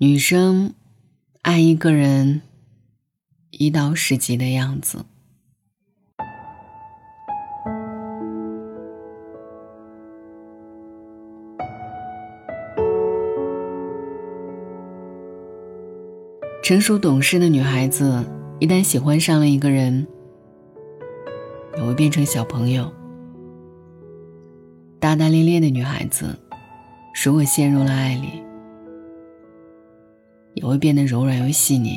[0.00, 0.74] 女生
[1.42, 2.42] 爱一个人
[3.50, 5.04] 一到十级的样子。
[16.62, 18.24] 成熟懂事的女孩子，
[18.60, 20.06] 一旦喜欢上了一个人，
[21.76, 22.92] 也会变成小朋友。
[25.00, 26.38] 大大咧咧的女孩子，
[27.24, 28.44] 如果陷入了爱里，
[30.58, 31.96] 也会变得柔软又细腻。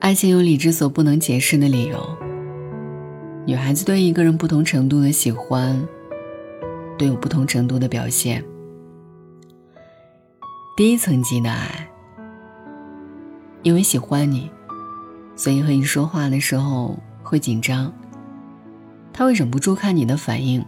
[0.00, 2.16] 爱情有理智所不能解释的理由。
[3.46, 5.86] 女孩子对一个人不同程度的喜欢，
[6.98, 8.42] 都有不同程度的表现。
[10.76, 11.88] 第一层级的爱，
[13.62, 14.50] 因为喜欢你，
[15.36, 17.92] 所以和你说话的时候会紧张。
[19.12, 20.64] 他会忍不住看你的反应，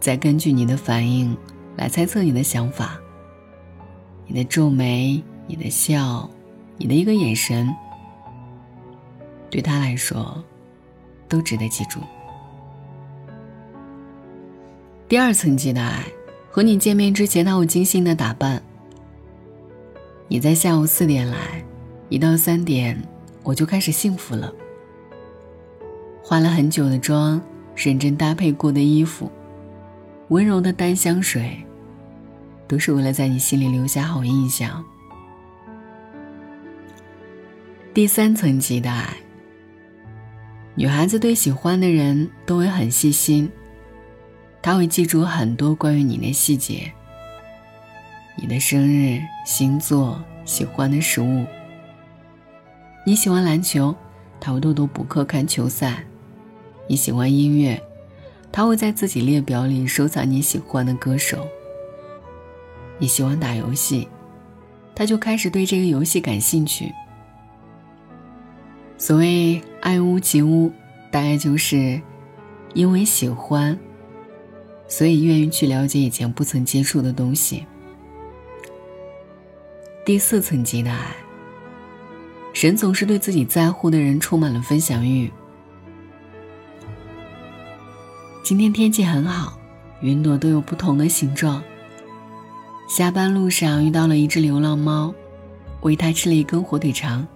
[0.00, 1.36] 再根据你的反应
[1.76, 2.98] 来猜测你的想法。
[4.34, 6.28] 你的皱眉，你的笑，
[6.76, 7.72] 你的一个眼神，
[9.48, 10.42] 对他来说，
[11.28, 12.00] 都值得记住。
[15.06, 16.04] 第二层级的爱，
[16.50, 18.60] 和你见面之前，他会精心的打扮。
[20.26, 21.64] 你在下午四点来，
[22.08, 23.00] 一到三点，
[23.44, 24.52] 我就开始幸福了。
[26.24, 27.40] 化了很久的妆，
[27.76, 29.30] 认真搭配过的衣服，
[30.30, 31.64] 温柔的淡香水。
[32.74, 34.84] 都是为了在你心里留下好印象。
[37.94, 39.16] 第三层级的爱，
[40.74, 43.48] 女孩子对喜欢的人都会很细心，
[44.60, 46.92] 她会记住很多关于你的细节，
[48.34, 51.46] 你的生日、星座、喜欢的食物。
[53.06, 53.94] 你喜欢篮球，
[54.40, 56.02] 她会偷偷补课看球赛；
[56.88, 57.80] 你喜欢音乐，
[58.50, 61.46] 她会在自己列表里收藏你喜欢的歌手。
[62.98, 64.08] 你喜欢打游戏，
[64.94, 66.92] 他就开始对这个游戏感兴趣。
[68.96, 70.72] 所谓爱屋及乌，
[71.10, 72.00] 大概就是
[72.72, 73.78] 因为喜欢，
[74.86, 77.66] 所以愿意去了解以前不曾接触的东西。
[80.06, 81.16] 第四层级的爱，
[82.54, 85.30] 人总是对自己在乎的人充满了分享欲。
[88.42, 89.58] 今天天气很好，
[90.00, 91.62] 云朵都有不同的形状。
[92.86, 95.12] 下班路上遇到了一只流浪猫，
[95.80, 97.26] 喂它吃了一根火腿肠。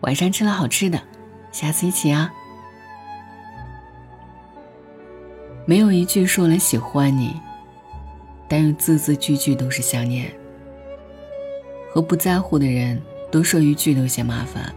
[0.00, 1.00] 晚上吃了好吃的，
[1.52, 2.32] 下次一起啊。
[5.66, 7.34] 没有一句说了喜欢你，
[8.48, 10.32] 但又字字句句都是想念。
[11.92, 13.00] 和不在乎的人
[13.30, 14.72] 多说一句都嫌麻烦，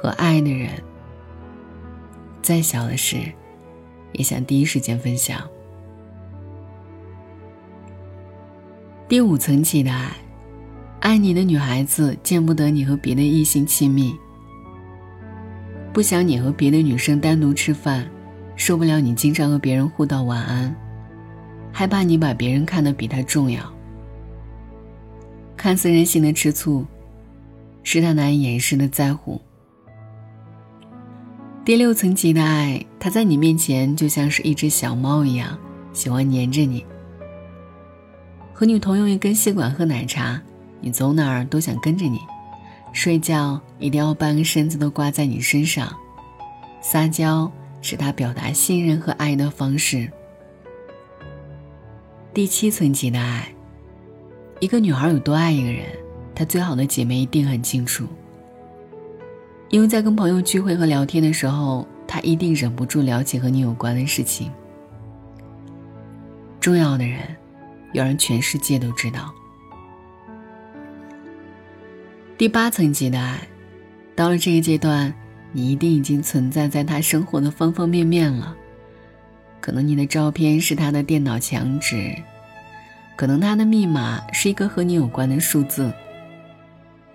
[0.00, 0.70] 和爱的人，
[2.40, 3.18] 再小的事，
[4.12, 5.46] 也想第一时间分享。
[9.12, 10.10] 第五层级的爱，
[11.00, 14.16] 爱你的女孩子见不得你和别的异性亲密，
[15.92, 18.10] 不想你和别的女生单独吃饭，
[18.56, 20.74] 受不了你经常和别人互道晚安，
[21.70, 23.60] 害怕你把别人看得比他重要。
[25.58, 26.82] 看似任性的吃醋，
[27.82, 29.38] 是他难以掩饰的在乎。
[31.66, 35.58] 第六层级的爱，他在你面前就像是一只小猫一样，
[35.92, 36.82] 喜欢黏着你。
[38.52, 40.40] 和女同用一根吸管喝奶茶，
[40.80, 42.18] 你走哪儿都想跟着你；
[42.92, 45.88] 睡觉一定要半个身子都挂在你身上；
[46.80, 50.10] 撒娇是他表达信任和爱的方式。
[52.34, 53.52] 第七层级的爱，
[54.60, 55.86] 一个女孩有多爱一个人，
[56.34, 58.06] 她最好的姐妹一定很清楚。
[59.70, 64.50] 因为在跟朋友聚会和聊天的时候，她一定忍不住聊起和你有关的事情。
[66.60, 67.20] 重要的人。
[67.92, 69.32] 要让全世界都知道。
[72.38, 73.46] 第八层级的爱，
[74.16, 75.14] 到了这个阶段，
[75.52, 78.56] 你一定已经存在在他生活的方方面面了。
[79.60, 82.12] 可能你的照片是他的电脑墙纸，
[83.14, 85.92] 可能他的密码是一个和你有关的数字，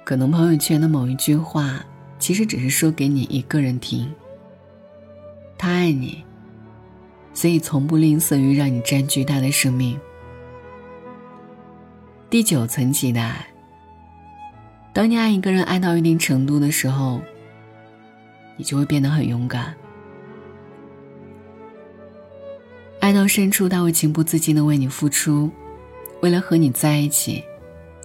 [0.05, 1.83] 可能朋友圈的某一句话，
[2.19, 4.09] 其实只是说给你一个人听。
[5.57, 6.23] 他爱你，
[7.33, 9.99] 所以从不吝啬于让你占据他的生命。
[12.29, 13.47] 第九层级的爱，
[14.91, 17.21] 当你爱一个人爱到一定程度的时候，
[18.57, 19.73] 你就会变得很勇敢。
[22.99, 25.49] 爱到深处，他会情不自禁的为你付出，
[26.19, 27.41] 为了和你在一起，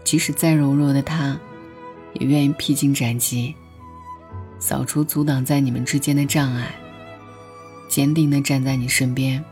[0.05, 1.37] 即使再柔弱的他，
[2.13, 3.53] 也愿意披荆斩棘，
[4.61, 6.73] 扫除阻挡在你们之间的障碍，
[7.89, 9.45] 坚定的站在你身边。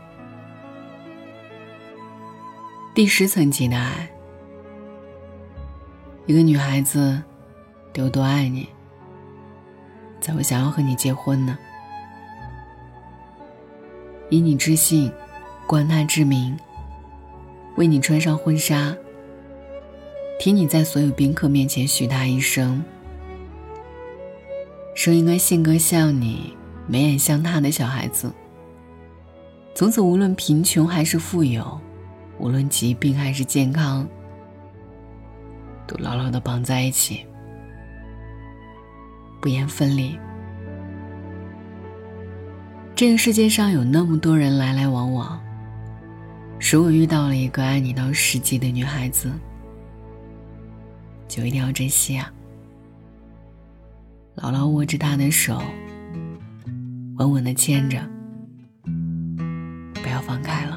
[2.93, 4.09] 第十层级的爱，
[6.27, 7.21] 一个女孩子
[7.91, 8.67] 得有多爱你，
[10.21, 11.57] 才会想要和你结婚呢？
[14.29, 15.11] 以你之姓，
[15.67, 16.57] 冠他之名，
[17.75, 18.95] 为你穿上婚纱，
[20.39, 22.83] 替你在所有宾客面前许他一生，
[24.95, 26.55] 生一个性格像你、
[26.87, 28.31] 眉眼像他的小孩子。
[29.73, 31.79] 从此，无论贫穷还是富有。
[32.37, 34.07] 无论疾病还是健康，
[35.91, 37.25] 都牢牢的绑在一起，
[39.41, 40.17] 不言分离。
[42.95, 45.37] 这个世界上有那么多人来来往往，
[46.71, 49.29] 如果遇到了一个爱你到十级的女孩子，
[51.27, 52.31] 就一定要珍惜啊！
[54.35, 55.61] 牢牢握着她的手，
[57.17, 58.01] 稳稳的牵着，
[59.95, 60.70] 不要放开了。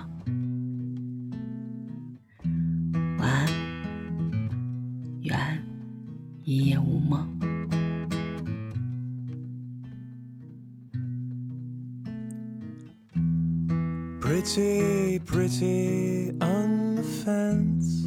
[14.21, 18.05] Pretty, pretty on the fence.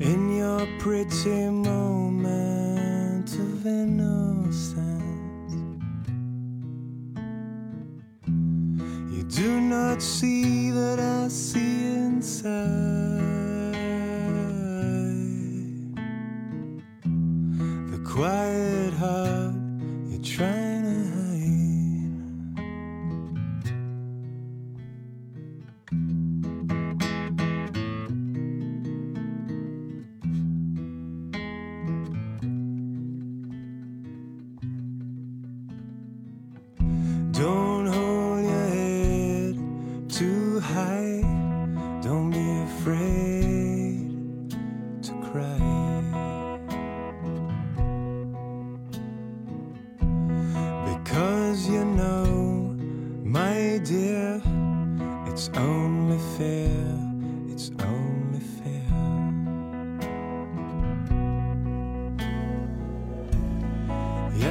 [0.00, 4.84] In your pretty moment of innocence,
[9.12, 12.97] you do not see that I see inside.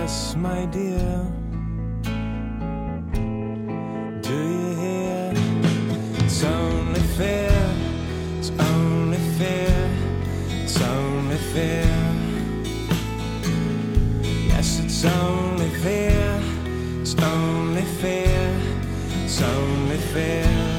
[0.08, 1.28] Yes, my dear,
[4.22, 5.34] do you hear?
[6.24, 7.52] It's only fair,
[8.38, 9.90] it's only fair,
[10.64, 11.92] it's only fair.
[14.48, 16.42] Yes, it's only fair
[17.02, 18.62] it's only fair,
[19.26, 20.77] it's only fair.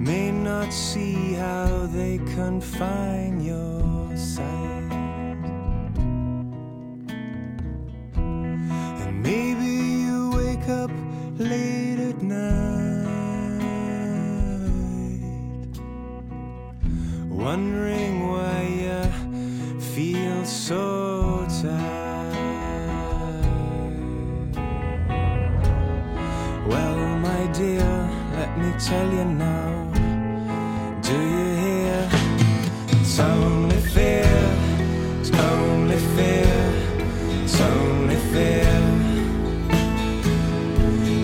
[0.00, 4.46] May not see how they confine your sight
[9.04, 9.72] And maybe
[10.04, 10.90] you wake up
[11.38, 13.10] late at night
[17.28, 22.36] Wondering why you feel so tired.
[26.66, 29.89] Well, my dear, let me tell you now.
[31.10, 32.08] Do you hear?
[33.00, 34.30] It's only fair,
[35.18, 36.72] it's only fair,
[37.42, 38.70] it's only fair.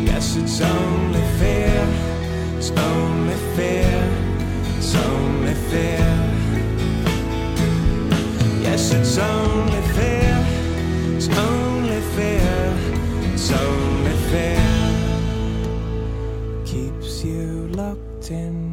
[0.05, 1.87] Yes, it's only fair,
[2.59, 4.11] it's only fair,
[4.77, 6.11] it's only fair.
[8.67, 10.35] Yes, it's only fair,
[11.15, 12.75] it's only fair,
[13.33, 14.67] it's only fair.
[16.65, 18.67] Keeps you locked in